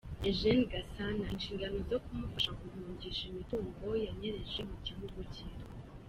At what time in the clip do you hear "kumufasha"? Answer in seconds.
2.05-2.51